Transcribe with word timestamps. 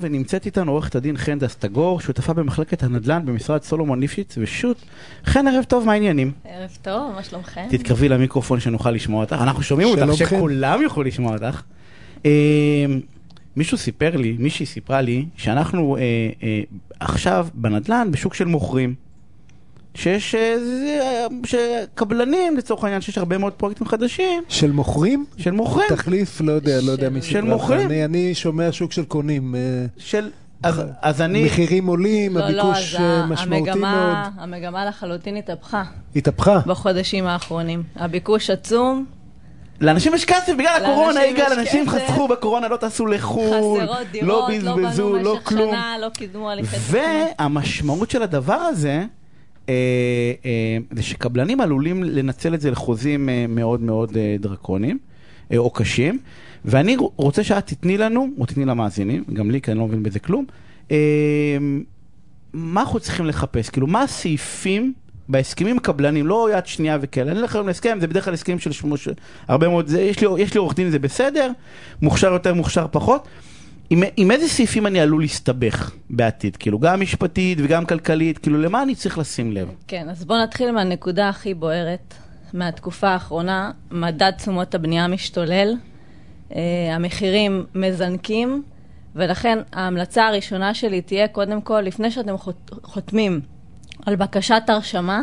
ונמצאת 0.00 0.46
איתנו 0.46 0.72
עורכת 0.72 0.94
הדין 0.94 1.16
חן 1.16 1.38
דסטגור, 1.38 2.00
שותפה 2.00 2.32
במחלקת 2.32 2.82
הנדל"ן 2.82 3.26
במשרד 3.26 3.62
סולומון 3.62 4.00
ליפשיץ 4.00 4.38
ושות'. 4.38 4.82
חן, 5.24 5.46
ערב 5.48 5.64
טוב, 5.64 5.86
מה 5.86 5.92
העניינים? 5.92 6.32
ערב 6.44 6.78
טוב, 6.82 7.12
מה 7.16 7.22
שלומכם? 7.22 7.66
תתקרבי 7.70 8.08
למיקרופון 8.08 8.60
שנוכל 8.60 8.90
לשמוע 8.90 9.24
אותך. 9.24 9.36
אנחנו 9.40 9.62
שומעים 9.62 9.88
אותך, 9.88 10.02
חן. 10.02 10.36
שכולם 10.36 10.82
יוכלו 10.82 11.02
לשמוע 11.02 11.32
אותך. 11.34 11.62
אה, 12.26 12.30
מישהו 13.56 13.78
סיפר 13.78 14.16
לי, 14.16 14.36
מישהי 14.38 14.66
סיפרה 14.66 15.00
לי, 15.00 15.26
שאנחנו 15.36 15.96
אה, 15.96 16.02
אה, 16.42 16.60
עכשיו 17.00 17.48
בנדל"ן 17.54 18.08
בשוק 18.10 18.34
של 18.34 18.44
מוכרים. 18.44 19.05
שיש 19.96 20.34
אה, 20.34 20.58
זה, 20.58 20.98
אה, 21.02 21.26
שקבלנים, 21.46 22.56
לצורך 22.56 22.84
העניין, 22.84 23.00
שיש 23.00 23.18
הרבה 23.18 23.38
מאוד 23.38 23.52
פרויקטים 23.52 23.86
חדשים 23.86 24.42
של 24.48 24.70
מוכרים? 24.72 25.24
של 25.38 25.50
מוכרים. 25.50 25.86
תחליף, 25.88 26.40
לא 26.40 26.52
יודע, 26.52 26.80
לא 26.80 26.90
יודע 26.92 27.06
של- 27.06 27.12
מי 27.12 27.22
של 27.22 27.26
סיפרה 27.26 27.40
לך. 27.42 27.46
מוכרים. 27.48 27.86
אני- 27.90 28.04
אני 28.04 28.34
שומע 28.34 28.68
שוק 28.72 28.92
של 28.92 29.04
קונים. 29.04 29.54
אה, 29.54 29.60
של... 29.98 30.30
אז, 30.62 30.82
אז 31.02 31.22
אני... 31.22 31.44
מחירים 31.44 31.86
עולים, 31.86 32.36
לא, 32.38 32.50
לא, 32.50 32.62
הביקוש 32.62 32.94
אז 32.94 33.00
אה, 33.00 33.20
ה- 33.22 33.26
משמעותי 33.26 33.70
המגמה- 33.70 33.90
מאוד. 34.24 34.32
המגמה 34.44 34.84
לחלוטין 34.84 35.36
התהפכה 35.36 35.82
התהפכה? 36.16 36.58
בחודשים 36.66 37.26
האחרונים. 37.26 37.82
הביקוש 37.96 38.50
עצום, 38.50 39.04
לאנשים 39.80 40.14
יש 40.14 40.24
כסף 40.24 40.52
בגלל 40.58 40.82
הקורונה, 40.84 41.24
יגאל, 41.24 41.52
אנשים. 41.58 41.88
חסכו 41.90 42.28
בקורונה, 42.28 42.68
לא 42.68 42.76
טסו 42.76 43.06
לחו"ל, 43.06 43.46
חסרות 43.56 43.78
לא 43.88 43.96
דירות, 44.12 44.28
לא 44.62 44.76
בזבזו, 44.76 45.08
בנו 45.12 45.22
לא 45.22 45.32
במשך 45.34 45.48
כלום. 45.48 45.70
שנה, 45.70 45.94
לא 46.00 46.08
קידמו 46.08 46.50
הליכי 46.50 46.76
תכנון. 46.76 47.02
והמשמעות 47.38 48.10
של 48.10 48.22
הדבר 48.22 48.54
הזה, 48.54 49.04
זה 50.90 51.02
שקבלנים 51.02 51.60
עלולים 51.60 52.04
לנצל 52.04 52.54
את 52.54 52.60
זה 52.60 52.70
לחוזים 52.70 53.28
אה, 53.28 53.46
מאוד 53.48 53.80
מאוד 53.80 54.16
אה, 54.16 54.36
דרקוניים, 54.40 54.98
אה, 55.52 55.56
או 55.56 55.70
קשים, 55.70 56.18
ואני 56.64 56.96
רוצה 57.16 57.44
שאת 57.44 57.66
תתני 57.66 57.98
לנו, 57.98 58.28
או 58.38 58.46
תתני 58.46 58.64
למאזינים, 58.64 59.24
גם 59.32 59.50
לי, 59.50 59.60
כי 59.60 59.70
אני 59.70 59.78
לא 59.78 59.86
מבין 59.86 60.02
בזה 60.02 60.18
כלום, 60.18 60.44
אה, 60.90 60.96
מה 62.52 62.80
אנחנו 62.80 63.00
צריכים 63.00 63.26
לחפש? 63.26 63.70
כאילו, 63.70 63.86
מה 63.86 64.02
הסעיפים 64.02 64.92
בהסכמים 65.28 65.76
הקבלנים, 65.76 66.26
לא 66.26 66.48
יד 66.54 66.66
שנייה 66.66 66.98
וכאלה, 67.00 67.30
אני 67.30 67.38
הולך 67.38 67.54
היום 67.54 67.66
להסכם, 67.66 67.98
זה 68.00 68.06
בדרך 68.06 68.24
כלל 68.24 68.34
הסכמים 68.34 68.58
של 68.58 68.72
שמוש... 68.72 69.08
הרבה 69.48 69.68
מאוד, 69.68 69.86
זה, 69.86 70.00
יש 70.02 70.54
לי 70.54 70.58
עורך 70.58 70.74
דין, 70.74 70.90
זה 70.90 70.98
בסדר, 70.98 71.50
מוכשר 72.02 72.32
יותר, 72.32 72.54
מוכשר 72.54 72.86
פחות. 72.90 73.28
עם, 73.90 74.02
עם 74.16 74.30
איזה 74.30 74.48
סעיפים 74.48 74.86
אני 74.86 75.00
עלול 75.00 75.22
להסתבך 75.22 75.90
בעתיד? 76.10 76.56
כאילו, 76.56 76.78
גם 76.78 77.00
משפטית 77.00 77.58
וגם 77.62 77.86
כלכלית, 77.86 78.38
כאילו, 78.38 78.60
למה 78.62 78.82
אני 78.82 78.94
צריך 78.94 79.18
לשים 79.18 79.52
לב? 79.52 79.68
כן, 79.88 80.08
אז 80.08 80.24
בואו 80.24 80.42
נתחיל 80.42 80.70
מהנקודה 80.72 81.28
הכי 81.28 81.54
בוערת 81.54 82.14
מהתקופה 82.52 83.08
האחרונה. 83.08 83.70
מדד 83.90 84.30
תשומות 84.36 84.74
הבנייה 84.74 85.08
משתולל, 85.08 85.74
אה, 86.54 86.60
המחירים 86.94 87.64
מזנקים, 87.74 88.62
ולכן 89.16 89.58
ההמלצה 89.72 90.26
הראשונה 90.26 90.74
שלי 90.74 91.00
תהיה, 91.02 91.28
קודם 91.28 91.60
כל, 91.60 91.80
לפני 91.80 92.10
שאתם 92.10 92.36
חות- 92.38 92.70
חותמים 92.82 93.40
על 94.06 94.16
בקשת 94.16 94.62
הרשמה, 94.68 95.20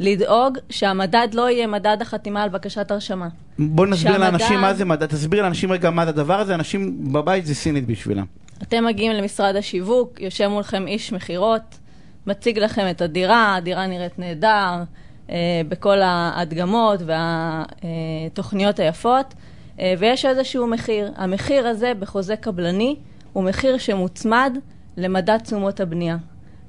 לדאוג 0.00 0.58
שהמדד 0.70 1.28
לא 1.32 1.50
יהיה 1.50 1.66
מדד 1.66 1.96
החתימה 2.00 2.42
על 2.42 2.48
בקשת 2.48 2.90
הרשמה. 2.90 3.28
בוא 3.58 3.86
נסביר 3.86 4.12
שהמדד- 4.12 4.20
לאנשים 4.32 4.60
מה 4.60 4.74
זה 4.74 4.84
מדד, 4.84 5.06
תסביר 5.06 5.42
לאנשים 5.42 5.72
רגע 5.72 5.90
מה 5.90 6.04
זה 6.04 6.10
הדבר 6.10 6.40
הזה, 6.40 6.54
אנשים 6.54 7.12
בבית 7.12 7.46
זה 7.46 7.54
סינית 7.54 7.86
בשבילם. 7.86 8.24
אתם 8.62 8.84
מגיעים 8.84 9.12
למשרד 9.12 9.56
השיווק, 9.56 10.20
יושב 10.20 10.48
מולכם 10.48 10.86
איש 10.86 11.12
מכירות, 11.12 11.78
מציג 12.26 12.58
לכם 12.58 12.86
את 12.90 13.00
הדירה, 13.02 13.54
הדירה 13.56 13.86
נראית 13.86 14.18
נהדר, 14.18 14.82
אה, 15.30 15.36
בכל 15.68 15.98
ההדגמות 16.02 17.00
והתוכניות 17.06 18.78
היפות, 18.78 19.34
אה, 19.80 19.94
ויש 19.98 20.24
איזשהו 20.24 20.66
מחיר. 20.66 21.12
המחיר 21.16 21.66
הזה 21.66 21.92
בחוזה 21.98 22.36
קבלני 22.36 22.96
הוא 23.32 23.44
מחיר 23.44 23.78
שמוצמד 23.78 24.52
למדד 24.96 25.38
תשומות 25.38 25.80
הבנייה. 25.80 26.16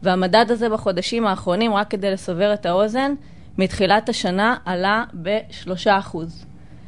והמדד 0.04 0.46
הזה 0.50 0.70
בחודשים 0.70 1.28
האחרונים, 1.28 1.74
רק 1.74 1.90
כדי 1.90 2.12
לסבר 2.12 2.54
את 2.54 2.66
האוזן, 2.66 3.14
מתחילת 3.58 4.10
השנה 4.10 4.56
עלה 4.66 5.04
בשלושה 5.14 5.98
אחוז. 6.00 6.46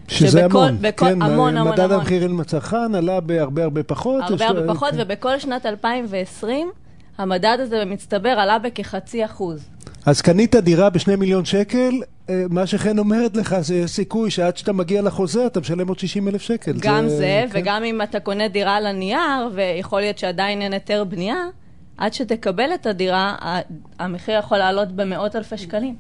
שזה 0.08 0.40
שבכל- 0.40 0.58
המון. 0.58 0.78
בכל- 0.82 1.06
כן, 1.06 1.22
המון, 1.22 1.58
המון, 1.58 1.74
מדד. 1.74 1.92
המחירים 1.92 2.40
לצרכן 2.42 2.96
עלה 2.96 3.20
בהרבה 3.20 3.64
הרבה 3.64 3.84
פחות. 3.84 4.24
הרבה 4.24 4.48
הרבה 4.48 4.74
פחות, 4.74 4.90
כן. 4.92 4.98
ובכל 5.00 5.40
שנת 5.40 5.66
2020 5.66 6.72
המדד 7.18 7.58
הזה 7.60 7.82
במצטבר 7.86 8.30
עלה 8.30 8.60
בכחצי 8.60 9.26
אחוז. 9.26 9.68
אז 10.06 10.22
קנית 10.22 10.56
דירה 10.56 10.90
בשני 10.90 11.16
מיליון 11.16 11.46
שקל, 11.46 11.92
אה, 12.30 12.44
מה 12.50 12.68
שחן 12.68 13.00
אומרת 13.00 13.36
לך 13.38 13.56
זה 13.60 13.76
יש 13.76 13.92
סיכוי 13.92 14.32
שעד 14.32 14.58
שאתה 14.58 14.74
מגיע 14.74 15.02
לחוזה 15.02 15.46
אתה 15.46 15.60
משלם 15.60 15.88
עוד 15.88 16.00
60 16.00 16.28
אלף 16.28 16.42
שקל. 16.42 16.74
גם 16.80 17.10
זה, 17.10 17.44
כן. 17.52 17.60
וגם 17.60 17.84
אם 17.84 18.02
אתה 18.02 18.20
קונה 18.20 18.48
דירה 18.48 18.76
על 18.76 18.86
הנייר, 18.88 19.20
ויכול 19.54 20.02
להיות 20.02 20.18
שעדיין 20.18 20.62
אין 20.62 20.74
היתר 20.74 21.04
בנייה, 21.04 21.36
עד 21.98 22.14
שתקבל 22.14 22.70
את 22.74 22.86
הדירה, 22.86 23.36
המחיר 24.00 24.40
יכול 24.40 24.58
לעלות 24.58 24.92
במאות 24.92 25.36
אלפי 25.36 25.58
שקלים. 25.58 25.96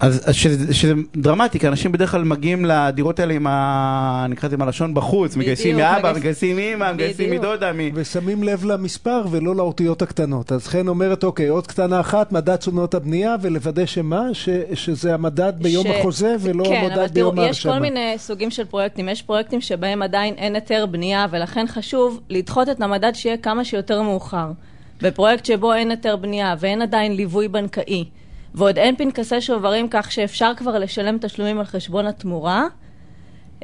אז 0.00 0.22
אז 0.28 0.34
שזה, 0.34 0.74
שזה 0.74 0.94
דרמטי, 1.16 1.58
כי 1.58 1.68
אנשים 1.68 1.92
בדרך 1.92 2.10
כלל 2.10 2.24
מגיעים 2.24 2.64
לדירות 2.64 3.20
האלה 3.20 3.34
עם 3.34 3.46
ה... 3.46 4.26
נקרא 4.28 4.46
לזה 4.48 4.56
עם 4.56 4.62
הלשון 4.62 4.94
בחוץ, 4.94 5.36
מגייסים 5.36 5.76
בדיוק, 5.76 5.90
מאבא, 5.90 6.10
מגייס- 6.12 6.16
מגייסים 6.18 6.56
מאמא, 6.56 6.92
מגייסים. 6.92 7.30
מדודה, 7.30 7.72
מ... 7.72 7.78
ושמים 7.94 8.42
לב 8.42 8.64
למספר 8.64 9.24
ולא 9.30 9.56
לאותיות 9.56 10.02
הקטנות. 10.02 10.52
אז 10.52 10.66
חן 10.66 10.88
אומרת, 10.88 11.24
אוקיי, 11.24 11.48
עוד 11.48 11.66
קטנה 11.66 12.00
אחת, 12.00 12.32
מדד 12.32 12.56
תשומות 12.56 12.94
הבנייה, 12.94 13.36
ולוודא 13.40 13.86
שמה? 13.86 14.22
ש, 14.32 14.48
שזה 14.74 15.14
המדד 15.14 15.52
ביום 15.58 15.86
ש- 15.86 15.90
החוזה 15.90 16.36
ולא 16.40 16.64
כן, 16.64 16.80
המדד 16.82 16.98
אבל 16.98 17.06
ביום 17.06 17.34
תראו, 17.34 17.42
יש 17.44 17.46
ההרשמה. 17.46 17.72
כל 17.72 17.78
מיני 17.78 18.14
סוגים 18.18 18.50
של 18.50 18.64
פרויקטים. 18.64 19.08
יש 19.08 19.22
פרויקטים 19.22 19.60
שבהם 19.60 20.02
עדיין 20.02 20.34
אין 20.34 20.54
היתר 20.54 20.86
בנייה, 20.90 21.26
ולכן 21.30 21.64
חשוב 21.68 22.20
לדחות 22.30 22.68
את 22.68 22.80
המדד 22.82 23.12
שיהיה 23.14 23.36
כמה 23.36 23.64
שיותר 23.64 24.02
מאוחר. 24.02 24.50
בפרויקט 25.02 25.44
שבו 25.44 25.74
אין 25.74 25.90
היתר 25.90 26.16
בנייה 26.16 26.54
ואין 26.58 26.82
עדיין 26.82 27.16
ליווי 27.16 27.48
בנקאי, 27.48 28.04
ועוד 28.54 28.78
אין 28.78 28.96
פנקסי 28.96 29.40
שוברים 29.40 29.88
כך 29.90 30.12
שאפשר 30.12 30.52
כבר 30.56 30.78
לשלם 30.78 31.18
תשלומים 31.20 31.58
על 31.58 31.64
חשבון 31.64 32.06
התמורה, 32.06 32.64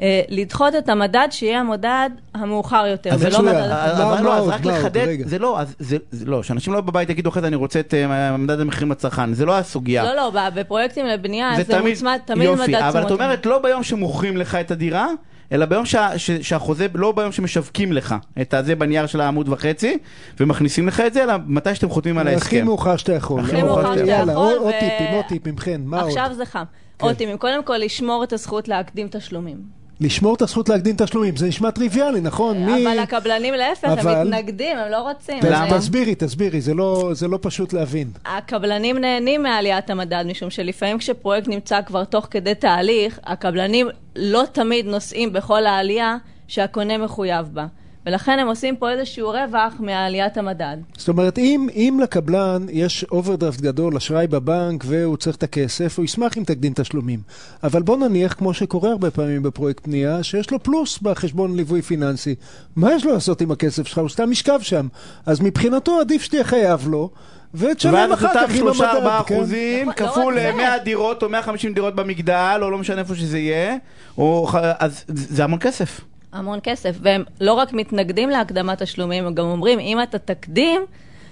אה, 0.01 0.21
לדחות 0.29 0.75
את 0.75 0.89
המדד 0.89 1.27
שיהיה 1.31 1.59
המדד 1.59 2.09
המאוחר 2.33 2.85
יותר, 2.87 3.13
אז 3.13 3.25
ולא. 3.25 3.41
מדד... 3.41 3.53
מה- 3.69 3.91
אבל 3.91 4.03
מה 4.03 4.21
לא, 4.21 4.33
אז 4.37 4.43
עוד? 4.43 4.53
רק 4.53 4.65
מה 4.65 4.71
עוד? 4.71 4.79
לחדד. 4.79 5.07
זה 5.25 5.39
לא, 5.39 5.59
אז 5.59 5.75
זה, 5.79 5.97
זה 6.11 6.25
לא, 6.25 6.43
שאנשים 6.43 6.73
לא 6.73 6.81
בבית 6.81 7.09
יגידו 7.09 7.29
אחרי 7.29 7.41
זה 7.41 7.47
אני 7.47 7.55
רוצה 7.55 7.79
את 7.79 7.93
אה, 7.93 8.37
מדד 8.37 8.59
המחירים 8.59 8.91
לצרכן, 8.91 9.33
זה 9.33 9.45
לא 9.45 9.57
הסוגיה. 9.57 10.03
לא, 10.03 10.15
לא, 10.15 10.31
בפרויקטים 10.55 11.05
לבנייה 11.05 11.51
זה 11.55 11.63
זה 11.63 11.73
תמיד, 11.73 11.93
מוצמד, 11.93 12.19
תמיד 12.25 12.49
מדד 12.49 12.59
יופי, 12.59 12.71
תשומות. 12.71 12.95
אבל 12.95 13.05
את. 13.05 13.11
אומרת 13.11 13.45
לא 13.45 13.59
ביום 13.59 13.83
שמוכרים 13.83 14.37
לך 14.37 14.55
את 14.55 14.71
הדירה, 14.71 15.07
אלא 15.51 15.65
ביום 15.65 15.85
שה, 15.85 16.17
ש, 16.17 16.31
שהחוזה, 16.31 16.87
לא 16.95 17.11
ביום 17.11 17.31
שמשווקים 17.31 17.93
לך 17.93 18.15
את 18.41 18.53
הזה 18.53 18.75
בנייר 18.75 19.05
של 19.05 19.21
העמוד 19.21 19.49
וחצי, 19.49 19.97
ומכניסים 20.39 20.87
לך 20.87 20.99
את 20.99 21.13
זה, 21.13 21.23
אלא 21.23 21.33
מתי 21.47 21.75
שאתם 21.75 21.89
חותמים 21.89 22.17
על 22.17 22.27
הכי 22.27 22.35
ההסכם. 22.35 22.65
מאוחר 22.65 22.97
שאתה 22.97 23.13
יכול. 23.13 23.39
הכי 23.39 23.53
לא, 23.55 23.61
מאוחר 23.61 23.95
שאתה 23.97 24.11
יכול, 24.11 24.29
עוד 24.29 24.57
עוד 24.57 24.67
ו- 24.67 24.79
טיפים, 24.79 25.15
עוד 25.15 25.25
טיפים, 25.25 25.57
חן, 25.57 25.81
מה 25.85 26.01
עוד? 26.01 26.07
עכשיו 26.07 26.31
זה 26.35 26.45
חם. 26.45 26.63
כן. 26.99 27.05
עוד 27.05 27.15
טיפים. 27.15 27.37
קודם 27.37 27.63
כל, 27.63 27.77
לשמור 27.77 28.23
את 28.23 28.33
הזכות 28.33 28.67
להקדים 28.67 29.07
תשלומים. 29.11 29.84
לשמור 29.99 30.35
את 30.35 30.41
הזכות 30.41 30.69
להקדים 30.69 30.95
תשלומים, 30.97 31.35
זה 31.35 31.47
נשמע 31.47 31.71
טריוויאלי, 31.71 32.21
נכון? 32.21 32.57
מי- 32.65 32.87
אבל 32.87 32.99
הקבלנים 32.99 33.53
להפך, 33.53 33.87
אבל- 33.87 34.15
הם 34.15 34.27
מתנגדים, 34.27 34.77
הם 34.77 34.91
לא 34.91 34.97
רוצים. 35.09 35.39
למה? 35.43 35.77
תסבירי, 35.77 36.15
תסבירי, 36.15 36.61
זה 36.61 36.73
לא- 36.73 37.09
זה 37.13 37.27
לא 37.27 37.39
פשוט 37.41 37.73
להבין. 37.73 38.07
הקבלנים 38.25 38.97
נהנים 38.97 39.43
מעליית 39.43 39.89
המדד, 39.89 40.23
משום 40.27 40.49
שלפעמים 40.49 40.97
כשפרויקט 40.97 41.47
נמצא 41.47 41.81
כבר 41.85 42.03
תוך 42.03 42.27
כדי 42.31 42.55
תהליך, 42.55 43.19
הקבלנים 43.23 43.87
לא 44.15 44.43
תמיד 44.51 44.85
נושאים 44.85 45.33
בכל 45.33 45.65
העלייה 45.65 46.17
שהקונה 46.47 46.97
מחויב 46.97 47.45
בה. 47.53 47.65
ולכן 48.05 48.39
הם 48.39 48.47
עושים 48.47 48.75
פה 48.75 48.91
איזשהו 48.91 49.29
רווח 49.29 49.73
מעליית 49.79 50.37
המדד. 50.37 50.77
זאת 50.97 51.07
אומרת, 51.07 51.37
אם, 51.37 51.67
אם 51.75 51.99
לקבלן 52.03 52.65
יש 52.69 53.05
אוברדרפט 53.11 53.61
גדול, 53.61 53.97
אשראי 53.97 54.27
בבנק, 54.27 54.83
והוא 54.87 55.17
צריך 55.17 55.35
את 55.35 55.43
הכסף, 55.43 55.97
הוא 55.97 56.05
ישמח 56.05 56.37
אם 56.37 56.43
תקדים 56.43 56.73
תשלומים. 56.75 57.19
אבל 57.63 57.81
בוא 57.81 57.97
נניח, 57.97 58.33
כמו 58.33 58.53
שקורה 58.53 58.91
הרבה 58.91 59.11
פעמים 59.11 59.43
בפרויקט 59.43 59.87
בנייה, 59.87 60.23
שיש 60.23 60.51
לו 60.51 60.63
פלוס 60.63 60.99
בחשבון 60.99 61.55
ליווי 61.55 61.81
פיננסי. 61.81 62.35
מה 62.75 62.93
יש 62.93 63.05
לו 63.05 63.13
לעשות 63.13 63.41
עם 63.41 63.51
הכסף 63.51 63.87
שלך? 63.87 63.97
הוא 63.97 64.09
סתם 64.09 64.31
ישכב 64.31 64.59
שם. 64.61 64.87
אז 65.25 65.41
מבחינתו 65.41 65.99
עדיף 65.99 66.21
שתהיה 66.21 66.43
חייב 66.43 66.87
לו, 66.87 67.09
ותשלם 67.53 67.93
ואז 67.93 68.13
אחר 68.13 68.27
אותם 68.27 68.39
כך 68.47 68.55
עם 68.55 68.67
המדד. 68.67 69.21
3-4 69.21 69.23
כן? 69.25 69.35
אחוזים 69.35 69.89
נכון, 69.89 70.05
לא 70.05 70.11
כפול 70.11 70.39
רק 70.39 70.51
זה. 70.51 70.57
100 70.57 70.79
דירות 70.79 71.23
או 71.23 71.29
150 71.29 71.73
דירות 71.73 71.95
במגדל, 71.95 72.59
או 72.61 72.71
לא 72.71 72.77
משנה 72.77 72.99
איפה 72.99 73.15
שזה 73.15 73.39
יהיה, 73.39 73.75
או, 74.17 74.49
אז 74.79 75.03
זה 75.07 75.43
המון 75.43 75.59
כסף. 75.59 76.01
המון 76.35 76.59
כסף, 76.63 76.95
והם 77.01 77.23
לא 77.41 77.53
רק 77.53 77.73
מתנגדים 77.73 78.29
להקדמת 78.29 78.81
תשלומים, 78.81 79.25
הם 79.25 79.33
גם 79.33 79.45
אומרים, 79.45 79.79
אם 79.79 80.01
אתה 80.01 80.17
תקדים, 80.19 80.81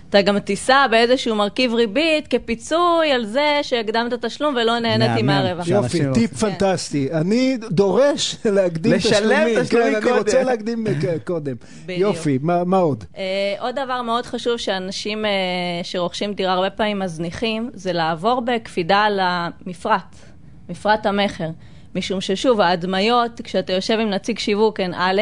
אתה 0.10 0.22
גם 0.22 0.40
תישא 0.40 0.86
באיזשהו 0.92 1.36
מרכיב 1.36 1.74
ריבית 1.74 2.28
כפיצוי 2.28 3.12
על 3.12 3.26
זה 3.26 3.60
שהקדמת 3.62 4.26
תשלום 4.26 4.56
ולא 4.56 4.80
נהניתי. 4.80 5.22
מהרווח. 5.22 5.68
יופי, 5.68 6.00
טיפ. 6.14 6.34
פנטסטי. 6.34 7.12
אני 7.12 7.58
דורש 7.72 8.36
להקדים 8.46 8.94
לשלם 8.94 9.12
תשלומים. 9.12 9.64
תשלומים 9.64 9.90
כן, 9.90 9.96
אני 9.96 10.04
קודם. 10.04 10.18
רוצה 10.18 10.44
להקדים 10.44 10.88
אה, 10.88 11.20
קודם. 11.24 11.56
בדיוק. 11.86 12.00
יופי, 12.00 12.40
מה 12.42 12.78
עוד? 12.78 13.04
Uh, 13.14 13.18
עוד 13.60 13.76
דבר 13.76 14.02
מאוד 14.02 14.26
חשוב 14.26 14.58
שאנשים 14.58 15.26
uh, 15.26 15.28
שרוכשים 15.84 16.34
דירה 16.34 16.54
הרבה 16.54 16.70
פעמים 16.70 17.00
מזניחים, 17.00 17.70
זה 17.74 17.94
לעבור 17.94 18.42
בקפידה 18.42 18.98
על 18.98 19.20
המפרט, 19.22 20.16
מפרט 20.70 21.06
המכר. 21.06 21.50
משום 21.96 22.22
ששוב, 22.22 22.62
ההדמיות, 22.62 23.42
כשאתה 23.44 23.74
יושב 23.74 24.00
עם 24.00 24.10
נציג 24.10 24.40
שיווק 24.40 24.80
הן 24.80 24.94
א', 24.94 25.22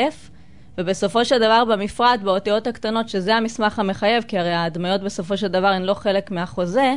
ובסופו 0.77 1.25
של 1.25 1.37
דבר 1.37 1.63
במפרט, 1.65 2.19
באותיות 2.19 2.67
הקטנות, 2.67 3.09
שזה 3.09 3.35
המסמך 3.35 3.79
המחייב, 3.79 4.23
כי 4.27 4.37
הרי 4.37 4.53
ההדמיות 4.53 5.01
בסופו 5.01 5.37
של 5.37 5.47
דבר 5.47 5.67
הן 5.67 5.81
לא 5.81 5.93
חלק 5.93 6.31
מהחוזה, 6.31 6.95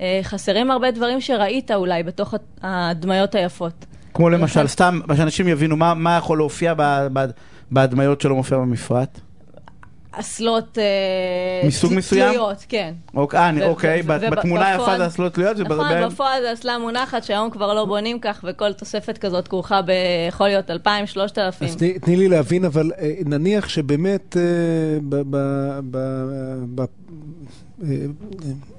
אה, 0.00 0.20
חסרים 0.22 0.70
הרבה 0.70 0.90
דברים 0.90 1.20
שראית 1.20 1.70
אולי 1.70 2.02
בתוך 2.02 2.34
ההדמיות 2.62 3.34
היפות. 3.34 3.86
כמו 4.14 4.30
למשל, 4.30 4.66
סתם, 4.66 5.00
שאנשים 5.16 5.48
יבינו 5.48 5.76
מה, 5.76 5.94
מה 5.94 6.16
יכול 6.16 6.38
להופיע 6.38 6.74
בהדמיות 7.70 8.20
שלא 8.20 8.34
מופיע 8.34 8.58
במפרט. 8.58 9.20
אסלות 10.12 10.78
אה, 10.78 11.68
מסוג 11.68 11.94
מסוים? 11.94 12.32
תלויות, 12.32 12.64
כן. 12.68 12.94
אוקיי, 13.14 13.66
אוקיי 13.66 14.02
בתמונה 14.02 14.68
היפה 14.68 14.96
זה 14.98 15.06
אסלות 15.06 15.34
תלויות? 15.34 15.56
נכון, 15.58 16.06
בפועל 16.06 16.42
זה 16.42 16.52
אסלה 16.52 16.78
מונחת 16.78 17.24
שהיום 17.24 17.50
כבר 17.50 17.74
לא 17.74 17.84
בונים 17.84 18.18
כך, 18.20 18.44
וכל 18.48 18.72
תוספת 18.72 19.18
כזאת 19.18 19.48
כרוכה 19.48 19.82
ב... 19.82 19.90
יכול 20.28 20.46
להיות 20.46 20.70
2,000, 20.70 21.06
3,000. 21.06 21.68
אז 21.68 21.76
תני 21.76 22.16
לי 22.16 22.28
להבין, 22.28 22.64
אבל 22.64 22.92
אה, 22.98 23.12
נניח 23.24 23.68
שבאמת 23.68 24.36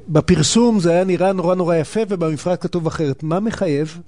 בפרסום 0.09 0.79
זה 0.79 0.91
היה 0.91 1.03
נראה 1.03 1.33
נורא 1.33 1.55
נורא 1.55 1.75
יפה, 1.75 1.99
ובמפרט 2.09 2.63
כתוב 2.63 2.87
אחרת. 2.87 3.23
מה 3.23 3.39
מחייב? 3.39 4.01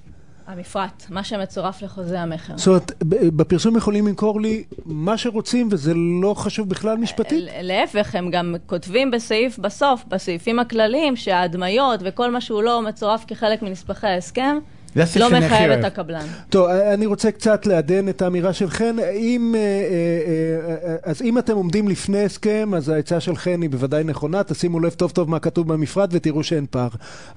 המפרט, 0.48 1.06
מה 1.10 1.24
שמצורף 1.24 1.82
לחוזה 1.82 2.22
המכר. 2.22 2.58
זאת 2.58 2.68
אומרת, 2.68 2.92
בפרסום 3.36 3.78
יכולים 3.78 4.08
למכור 4.08 4.42
לי 4.42 4.64
מה 4.86 5.18
שרוצים 5.18 5.68
וזה 5.72 5.94
לא 6.22 6.34
חשוב 6.34 6.70
בכלל 6.70 6.98
משפטית? 6.98 7.44
להפך, 7.62 8.16
הם 8.16 8.32
גם 8.32 8.56
כותבים 8.66 9.12
בסעיף 9.12 9.60
בסוף, 9.60 10.04
בסעיפים 10.08 10.60
הכלליים, 10.60 11.16
שההדמיות 11.16 12.00
וכל 12.04 12.32
מה 12.32 12.42
שהוא 12.42 12.64
לא 12.64 12.82
מצורף 12.82 13.26
כחלק 13.28 13.62
מנספחי 13.62 14.08
ההסכם, 14.08 14.58
לא 14.96 15.30
מחייב 15.30 15.72
את 15.72 15.84
הקבלן. 15.84 16.26
טוב, 16.50 16.68
אני 16.68 17.06
רוצה 17.06 17.32
קצת 17.32 17.66
לעדן 17.66 18.10
את 18.10 18.22
האמירה 18.22 18.54
של 18.54 18.70
חן. 18.70 18.96
אם, 19.16 19.56
אה, 19.58 19.60
אה, 19.60 20.90
אה, 20.90 20.96
אז 21.04 21.22
אם 21.22 21.38
אתם 21.38 21.56
עומדים 21.56 21.88
לפני 21.88 22.24
הסכם, 22.24 22.74
אז 22.78 22.90
העצה 22.90 23.20
של 23.20 23.36
חן 23.36 23.62
היא 23.62 23.70
בוודאי 23.70 24.04
נכונה, 24.04 24.44
תשימו 24.44 24.80
לב 24.80 24.92
טוב 24.92 25.12
טוב 25.12 25.30
מה 25.30 25.40
כתוב 25.40 25.74
במפרט 25.74 26.10
ותראו 26.14 26.44
שאין 26.44 26.66
פער. 26.70 26.88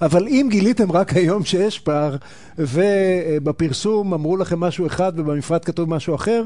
אבל 0.03 0.29
אם 0.29 0.47
גיליתם 0.51 0.93
רק 0.93 1.17
היום 1.17 1.45
שיש 1.45 1.79
פער, 1.79 2.17
ובפרסום 2.59 4.15
אמרו 4.15 4.37
לכם 4.37 4.61
משהו 4.61 4.87
אחד 4.87 5.13
ובמפרט 5.17 5.65
כתוב 5.65 5.91
משהו 5.91 6.15
אחר, 6.15 6.43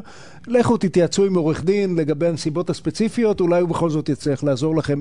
לכו 0.47 0.77
תתייעצו 0.77 1.25
עם 1.25 1.35
עורך 1.35 1.65
דין 1.65 1.97
לגבי 1.97 2.27
הנסיבות 2.27 2.71
הספציפיות, 2.71 3.41
אולי 3.41 3.61
הוא 3.61 3.69
בכל 3.69 3.91
זאת 3.91 4.09
יצליח 4.09 4.45
לעזור 4.45 4.77
לכם 4.77 5.01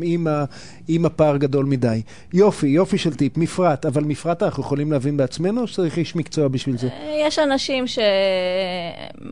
עם 0.88 1.06
הפער 1.06 1.38
גדול 1.38 1.66
מדי. 1.66 2.02
יופי, 2.34 2.68
יופי 2.68 2.98
של 2.98 3.14
טיפ, 3.14 3.38
מפרט, 3.38 3.86
אבל 3.86 4.04
מפרט 4.04 4.44
אנחנו 4.44 4.64
יכולים 4.64 4.92
להבין 4.92 5.18
בעצמנו, 5.18 5.68
שצריך 5.68 5.98
איש 6.02 6.16
מקצוע 6.16 6.48
בשביל 6.48 6.78
זה? 6.78 6.90
יש 7.20 7.40
אנשים 7.40 7.86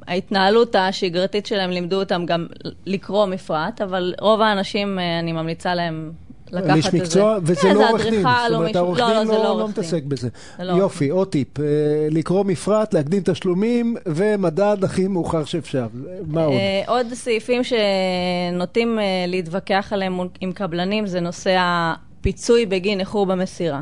שההתנהלות 0.08 0.76
השגרתית 0.76 1.46
שלהם 1.46 1.70
לימדו 1.70 2.00
אותם 2.00 2.26
גם 2.26 2.48
לקרוא 2.86 3.26
מפרט, 3.26 3.82
אבל 3.82 4.14
רוב 4.20 4.42
האנשים, 4.42 5.00
אה, 5.00 5.20
אני 5.20 5.32
ממליצה 5.32 5.76
להם 5.76 6.12
לקחת 6.52 6.78
את 6.78 6.82
זה. 6.84 6.88
איש 6.88 6.94
מקצוע, 6.94 7.38
וזה 7.44 7.62
כן, 7.62 7.76
לא 7.76 7.90
עורך 7.90 8.06
דין. 8.06 8.22
זאת 8.22 8.54
אומרת, 8.54 8.76
העורך 8.76 9.00
דין 9.00 9.28
לא, 9.28 9.44
לא, 9.44 9.60
לא 9.60 9.70
מתעסק 9.70 10.04
בזה. 10.04 10.30
לא 10.60 10.74
יופי, 10.74 11.10
עוד 11.10 11.28
טיפ. 11.28 11.60
אה, 11.60 11.66
לקרוא 12.12 12.46
מפרט, 12.46 12.94
להקדים 12.94 13.24
תשלומים, 13.26 13.96
ומדד 14.06 14.84
הכי 14.84 15.08
מאוחר 15.08 15.46
שאפשר. 15.46 15.88
מה 16.28 16.44
עוד? 16.44 16.54
אה, 16.54 16.82
עוד 16.88 17.14
סעיפים 17.14 17.62
שנוטים 17.64 19.00
להתווכח 19.28 19.90
עליהם 19.92 20.20
עם 20.42 20.52
קבלנים, 20.52 21.08
זה 21.08 21.20
נושא 21.20 21.56
הפיצוי 21.60 22.66
בגין 22.66 23.00
איחור 23.00 23.26
במסירה. 23.26 23.82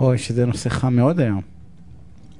אוי, 0.00 0.18
שזה 0.18 0.46
נושא 0.46 0.68
חם 0.68 0.94
מאוד 0.94 1.20
היום. 1.20 1.55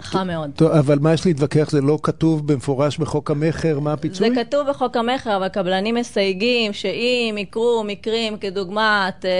חם 0.00 0.26
מאוד. 0.26 0.50
טוב, 0.56 0.70
אבל 0.70 0.98
מה 0.98 1.12
יש 1.12 1.26
להתווכח? 1.26 1.70
זה 1.70 1.80
לא 1.80 1.98
כתוב 2.02 2.46
במפורש 2.52 2.98
בחוק 2.98 3.30
המכר, 3.30 3.80
מה 3.80 3.92
הפיצוי? 3.92 4.28
זה 4.28 4.44
כתוב 4.44 4.68
בחוק 4.70 4.96
המכר, 4.96 5.36
אבל 5.36 5.48
קבלנים 5.48 5.94
מסייגים 5.94 6.72
שאם 6.72 7.36
יקרו 7.38 7.84
מקרים 7.86 8.36
כדוגמת 8.36 9.24
אה, 9.24 9.30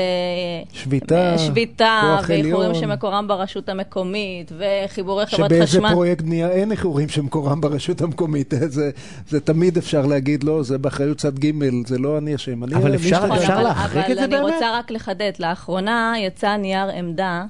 שביתה, 0.73 1.39
שביתה 1.39 2.19
ואיחורים 2.29 2.75
שמקורם 2.75 3.29
ברשות 3.29 3.69
המקומית, 3.69 4.53
וחיבורי 4.59 5.27
חברת 5.27 5.53
חשמל. 5.53 5.67
שבאיזה 5.67 5.81
פרויקט 5.95 6.23
בנייה 6.23 6.51
אין 6.51 6.73
איחורים 6.73 7.09
שמקורם 7.09 7.61
ברשות 7.61 8.03
המקומית. 8.03 8.55
זה, 8.67 8.91
זה 9.29 9.41
תמיד 9.41 9.77
אפשר 9.77 10.07
להגיד, 10.07 10.45
לא, 10.45 10.63
זה 10.63 10.79
באחריות 10.79 11.19
צד 11.19 11.39
ג', 11.39 11.51
זה 11.87 11.99
לא 11.99 12.19
אני 12.19 12.35
אשם. 12.35 12.63
אבל 12.63 12.95
אפשר, 12.95 13.25
אפשר 13.35 13.63
להחריג 13.63 14.11
את 14.11 14.17
זה 14.17 14.27
באמת? 14.27 14.33
אבל 14.33 14.47
אני 14.47 14.55
רוצה 14.55 14.79
רק 14.79 14.91
לחדד, 14.91 15.33
לאחרונה 15.39 16.15
יצא 16.19 16.57
נייר 16.57 16.89
עמדה. 16.89 17.45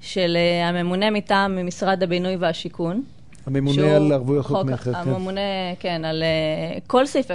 של 0.00 0.36
uh, 0.36 0.68
הממונה 0.68 1.10
מטעם 1.10 1.66
משרד 1.66 2.02
הבינוי 2.02 2.36
והשיכון. 2.36 3.02
הממונה 3.46 3.96
על 3.96 4.12
ערבויות 4.12 4.46
חוק 4.46 4.64
מכר, 4.64 4.92
כן. 4.92 4.98
הממונה, 4.98 5.40
כן, 5.80 6.04
על 6.04 6.22
uh, 6.22 6.80
כל 6.86 7.06
סעיפי 7.06 7.32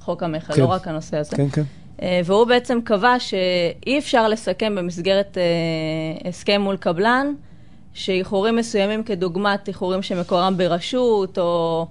חוק 0.00 0.22
המכר, 0.22 0.54
כן. 0.54 0.62
לא 0.62 0.66
רק 0.66 0.88
הנושא 0.88 1.16
הזה. 1.16 1.36
כן, 1.36 1.48
כן. 1.48 1.62
Uh, 1.96 2.02
והוא 2.24 2.44
בעצם 2.44 2.78
קבע 2.84 3.16
שאי 3.18 3.98
אפשר 3.98 4.28
לסכם 4.28 4.74
במסגרת 4.74 5.36
uh, 5.36 6.28
הסכם 6.28 6.60
מול 6.60 6.76
קבלן, 6.76 7.26
שאיחורים 7.94 8.56
מסוימים 8.56 9.02
כדוגמת 9.02 9.68
איחורים 9.68 10.02
שמקורם 10.02 10.56
ברשות, 10.56 11.38
או 11.38 11.86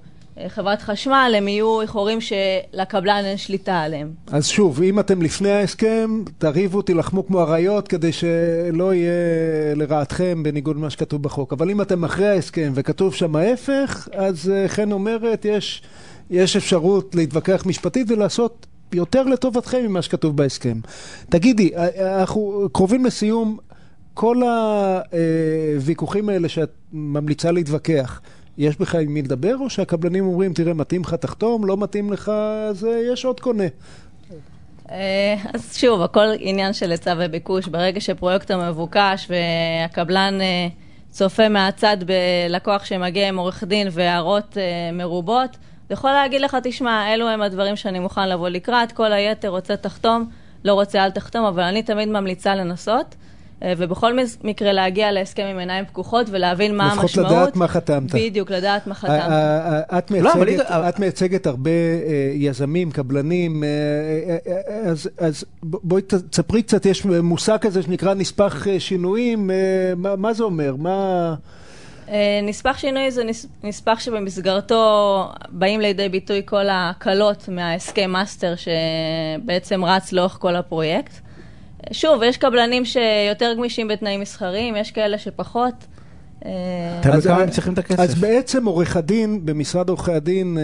חברת 0.48 0.82
חשמל, 0.82 1.34
הם 1.38 1.48
יהיו 1.48 1.82
איחורים 1.82 2.20
שלקבלן 2.22 3.22
אין 3.26 3.38
שליטה 3.38 3.82
עליהם. 3.82 4.12
אז 4.28 4.48
שוב, 4.48 4.82
אם 4.82 5.00
אתם 5.00 5.22
לפני 5.22 5.52
ההסכם, 5.52 6.24
תריבו, 6.38 6.82
תילחמו 6.82 7.28
כמו 7.28 7.42
אריות, 7.42 7.88
כדי 7.88 8.12
שלא 8.12 8.94
יהיה 8.94 9.12
לרעתכם 9.76 10.44
בניגוד 10.44 10.76
למה 10.76 10.90
שכתוב 10.90 11.24
בחוק. 11.24 11.54
אבל 11.54 11.70
אם 11.70 11.82
אתם 11.82 12.04
אחרי 12.04 12.28
ההסכם 12.28 12.72
וכתוב 12.76 13.14
שם 13.14 13.36
ההפך, 13.36 14.08
אז 14.14 14.52
חן 14.68 14.92
אומרת, 14.92 15.46
יש, 15.46 15.82
יש 16.30 16.56
אפשרות 16.56 17.16
להתווכח 17.16 17.64
משפטית 17.66 18.12
ולעשות 18.12 18.66
יותר 18.94 19.24
לטובתכם 19.24 19.86
ממה 19.86 20.02
שכתוב 20.02 20.38
בהסכם. 20.38 20.80
תגידי, 21.30 21.72
אנחנו 22.00 22.70
קרובים 22.72 23.06
לסיום, 23.06 23.58
כל 24.14 24.42
הוויכוחים 25.76 26.30
האלה 26.30 26.50
שאת 26.50 26.72
ממליצה 26.94 27.52
להתווכח, 27.52 28.22
יש 28.58 28.78
בכלל 28.78 29.02
עם 29.02 29.14
מי 29.14 29.22
לדבר, 29.22 29.56
או 29.60 29.70
שהקבלנים 29.70 30.26
אומרים, 30.26 30.54
תראה, 30.54 30.74
מתאים 30.74 31.02
לך 31.02 31.14
תחתום, 31.14 31.66
לא 31.66 31.78
מתאים 31.78 32.14
לך, 32.14 32.30
אז 32.70 32.88
יש 33.14 33.26
עוד 33.26 33.40
קונה. 33.40 33.64
אז 35.54 35.76
שוב, 35.76 36.02
הכל 36.02 36.28
עניין 36.40 36.74
של 36.74 36.92
היצע 36.92 37.16
וביקוש. 37.18 37.68
ברגע 37.68 38.02
שפרויקט 38.02 38.52
מבוקש 38.52 39.30
והקבלן 39.30 40.38
צופה 41.10 41.50
מהצד 41.50 41.98
בלקוח 42.06 42.86
שמגיע 42.86 43.28
עם 43.28 43.38
עורך 43.38 43.64
דין 43.64 43.88
והערות 43.92 44.58
מרובות, 44.94 45.58
יכול 45.90 46.12
להגיד 46.12 46.42
לך, 46.42 46.58
תשמע, 46.64 47.14
אלו 47.14 47.30
הם 47.30 47.42
הדברים 47.42 47.76
שאני 47.76 48.00
מוכן 48.00 48.30
לבוא 48.30 48.50
לקראת, 48.50 48.92
כל 48.92 49.14
היתר 49.14 49.50
רוצה 49.50 49.78
תחתום, 49.78 50.30
לא 50.66 50.74
רוצה 50.74 51.06
אל 51.06 51.12
תחתום, 51.12 51.46
אבל 51.46 51.64
אני 51.64 51.84
תמיד 51.84 52.10
ממליצה 52.10 52.56
לנסות. 52.56 53.16
ובכל 53.64 54.18
מקרה 54.44 54.74
להגיע 54.74 55.12
להסכם 55.12 55.44
עם 55.44 55.58
עיניים 55.58 55.86
פקוחות 55.86 56.28
ולהבין 56.30 56.78
מה 56.78 56.84
המשמעות. 56.84 57.10
לפחות 57.12 57.26
לדעת 57.26 57.56
מה 57.56 57.68
חתמת. 57.68 58.16
בדיוק, 58.16 58.52
לדעת 58.52 58.88
מה 58.88 58.96
חתמת. 58.96 59.20
את 59.98 60.12
מייצגת, 60.12 60.66
את 60.72 61.00
מייצגת 61.00 61.48
הרבה 61.48 61.70
יזמים, 62.34 62.92
קבלנים, 62.92 63.64
אז, 64.84 65.10
אז 65.18 65.46
בואי 65.64 66.02
תספרי 66.02 66.64
קצת, 66.64 66.86
יש 66.86 67.06
מושג 67.06 67.58
כזה 67.62 67.82
שנקרא 67.82 68.14
נספח 68.14 68.66
שינויים, 68.80 69.52
מה, 69.96 70.16
מה 70.16 70.34
זה 70.34 70.44
אומר? 70.44 70.76
מה... 70.76 71.36
נספח 72.44 72.78
שינוי 72.78 73.12
זה 73.12 73.24
נספח 73.64 74.00
שבמסגרתו 74.00 75.26
באים 75.50 75.80
לידי 75.80 76.10
ביטוי 76.10 76.42
כל 76.46 76.70
ההקלות 76.70 77.50
מההסכם 77.50 78.12
master 78.12 78.54
שבעצם 78.56 79.86
רץ 79.86 80.12
לאורך 80.12 80.38
כל 80.40 80.56
הפרויקט. 80.56 81.25
שוב, 81.92 82.24
יש 82.24 82.38
קבלנים 82.38 82.86
שיותר 82.86 83.54
גמישים 83.58 83.88
בתנאים 83.88 84.20
מסחריים, 84.20 84.76
יש 84.76 84.92
כאלה 84.92 85.18
שפחות. 85.18 85.74
תלוי 87.02 87.22
כמה 87.22 87.38
הם 87.38 87.50
צריכים 87.50 87.74
את 87.74 87.78
הכסף. 87.78 88.00
אז 88.00 88.16
בעצם 88.16 88.66
עורך 88.66 88.98
הדין, 88.98 89.46
במשרד 89.46 89.90
עורכי 89.90 90.12
הדין, 90.12 90.58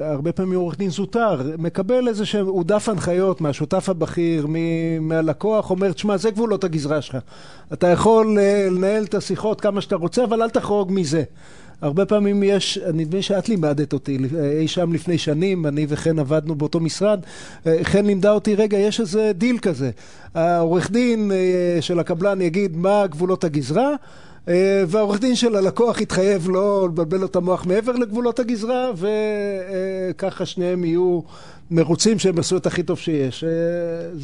הרבה 0.00 0.32
פעמים 0.32 0.58
עורך 0.58 0.78
דין 0.78 0.90
זוטר, 0.90 1.40
מקבל 1.58 2.08
איזה 2.08 2.26
שהוא 2.26 2.64
דף 2.64 2.88
הנחיות 2.88 3.40
מהשותף 3.40 3.88
הבכיר, 3.88 4.46
מהלקוח, 5.00 5.70
אומר, 5.70 5.92
תשמע, 5.92 6.16
זה 6.16 6.30
גבולות 6.30 6.64
הגזרה 6.64 7.02
שלך. 7.02 7.16
אתה 7.72 7.86
יכול 7.86 8.38
לנהל 8.70 9.04
את 9.04 9.14
השיחות 9.14 9.60
כמה 9.60 9.80
שאתה 9.80 9.96
רוצה, 9.96 10.24
אבל 10.24 10.42
אל 10.42 10.50
תחרוג 10.50 10.92
מזה. 10.92 11.22
הרבה 11.82 12.06
פעמים 12.06 12.42
יש, 12.42 12.78
נדמה 12.94 13.16
לי 13.16 13.22
שאת 13.22 13.48
לימדת 13.48 13.92
אותי 13.92 14.18
אי 14.60 14.68
שם 14.68 14.92
לפני 14.92 15.18
שנים, 15.18 15.66
אני 15.66 15.86
וחן 15.88 16.18
עבדנו 16.18 16.54
באותו 16.54 16.80
משרד, 16.80 17.20
חן 17.82 18.06
לימדה 18.06 18.32
אותי, 18.32 18.54
רגע, 18.54 18.78
יש 18.78 19.00
איזה 19.00 19.32
דיל 19.34 19.58
כזה. 19.58 19.90
העורך 20.34 20.90
דין 20.90 21.30
של 21.80 21.98
הקבלן 21.98 22.40
יגיד 22.40 22.76
מה 22.76 23.06
גבולות 23.06 23.44
הגזרה, 23.44 23.90
והעורך 24.86 25.20
דין 25.20 25.34
של 25.34 25.56
הלקוח 25.56 26.00
יתחייב 26.00 26.50
לא 26.50 26.88
לבלבל 26.88 27.18
לו 27.18 27.26
את 27.26 27.36
המוח 27.36 27.66
מעבר 27.66 27.92
לגבולות 27.92 28.40
הגזרה, 28.40 28.90
וככה 28.96 30.46
שניהם 30.46 30.84
יהיו 30.84 31.20
מרוצים 31.70 32.18
שהם 32.18 32.38
עשו 32.38 32.56
את 32.56 32.66
הכי 32.66 32.82
טוב 32.82 32.98
שיש. 32.98 33.44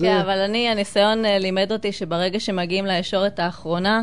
כן, 0.00 0.18
אבל 0.18 0.38
אני, 0.38 0.68
הניסיון 0.68 1.22
לימד 1.40 1.72
אותי 1.72 1.92
שברגע 1.92 2.40
שמגיעים 2.40 2.86
לישורת 2.86 3.38
האחרונה, 3.38 4.02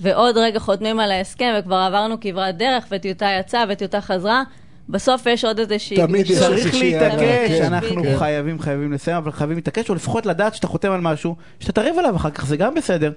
ועוד 0.00 0.36
רגע 0.36 0.58
חותמים 0.58 1.00
על 1.00 1.10
ההסכם 1.10 1.54
וכבר 1.58 1.76
עברנו 1.76 2.20
כברת 2.20 2.56
דרך 2.56 2.84
וטיוטה 2.90 3.26
יצאה 3.40 3.64
וטיוטה 3.68 4.00
חזרה, 4.00 4.42
בסוף 4.88 5.26
יש 5.26 5.44
עוד 5.44 5.58
איזושהי... 5.58 5.96
תמיד 5.96 6.30
יש. 6.30 6.38
צריך 6.38 6.74
להתעקש, 6.74 7.48
כן, 7.48 7.64
אנחנו 7.64 8.02
כן. 8.02 8.18
חייבים, 8.18 8.60
חייבים 8.60 8.92
לסיים, 8.92 9.16
אבל 9.16 9.32
חייבים 9.32 9.56
להתעקש, 9.56 9.90
או 9.90 9.94
לפחות 9.94 10.26
לדעת 10.26 10.54
שאתה 10.54 10.66
חותם 10.66 10.92
על 10.92 11.00
משהו, 11.00 11.36
שאתה 11.60 11.72
תריב 11.72 11.98
עליו 11.98 12.16
אחר 12.16 12.30
כך, 12.30 12.46
זה 12.46 12.56
גם 12.56 12.74
בסדר. 12.74 13.12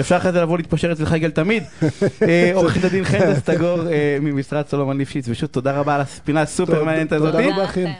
אפשר 0.00 0.16
אחרי 0.16 0.32
זה 0.32 0.42
לבוא 0.42 0.56
להתפשר 0.58 0.92
אצלך 0.92 1.12
יגאל 1.12 1.30
תמיד. 1.30 1.62
אה, 2.28 2.50
עורכת 2.54 2.84
הדין 2.84 3.04
חן 3.04 3.34
סטגור 3.34 3.78
ממשרד 4.20 4.66
סולומון 4.66 4.98
ליפשיץ, 4.98 5.28
ושוב 5.28 5.48
תודה 5.48 5.80
רבה 5.80 5.94
על 5.94 6.00
הפינה 6.00 6.40
הסופר 6.40 6.84
מעניינת 6.84 7.12
תודה 7.12 7.28
הזאתי. 7.28 7.82
רבה. 7.82 7.90